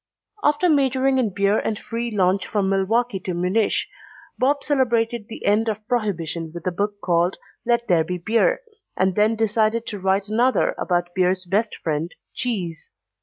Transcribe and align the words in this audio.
After 0.43 0.67
majoring 0.67 1.19
in 1.19 1.31
beer 1.31 1.59
and 1.59 1.77
free 1.77 2.09
lunch 2.09 2.47
from 2.47 2.69
Milwaukee 2.69 3.19
to 3.19 3.35
Munich, 3.35 3.85
Bob 4.35 4.63
celebrated 4.63 5.27
the 5.29 5.45
end 5.45 5.69
of 5.69 5.87
Prohibition 5.87 6.51
with 6.51 6.65
a 6.65 6.71
book 6.71 6.99
called 7.01 7.37
Let 7.67 7.87
There 7.87 8.03
Be 8.03 8.17
Beer! 8.17 8.61
and 8.97 9.13
then 9.13 9.35
decided 9.35 9.85
to 9.85 9.99
write 9.99 10.27
another 10.27 10.73
about 10.79 11.13
Beer's 11.13 11.45
best 11.45 11.75
friend, 11.75 12.15
Cheese. 12.33 12.89